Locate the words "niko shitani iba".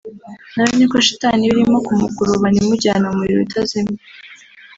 0.77-1.55